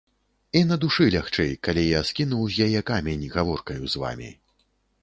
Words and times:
І 0.61 0.61
на 0.69 0.77
душы 0.85 1.05
лягчэй, 1.15 1.51
калі 1.67 1.83
я 1.83 2.01
скінуў 2.13 2.49
з 2.55 2.67
яе 2.69 2.81
камень 2.91 3.29
гаворкаю 3.39 3.83
з 3.97 4.05
вамі. 4.07 4.37